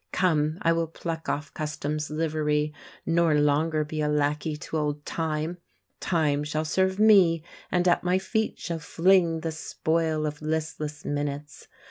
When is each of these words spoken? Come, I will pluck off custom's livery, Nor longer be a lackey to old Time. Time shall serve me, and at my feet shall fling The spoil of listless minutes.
Come, 0.11 0.57
I 0.63 0.73
will 0.73 0.87
pluck 0.87 1.29
off 1.29 1.53
custom's 1.53 2.09
livery, 2.09 2.73
Nor 3.05 3.35
longer 3.39 3.83
be 3.83 4.01
a 4.01 4.07
lackey 4.07 4.57
to 4.57 4.77
old 4.77 5.05
Time. 5.05 5.59
Time 5.99 6.43
shall 6.43 6.65
serve 6.65 6.97
me, 6.97 7.43
and 7.71 7.87
at 7.87 8.03
my 8.03 8.17
feet 8.17 8.57
shall 8.57 8.79
fling 8.79 9.41
The 9.41 9.51
spoil 9.51 10.25
of 10.25 10.41
listless 10.41 11.05
minutes. 11.05 11.67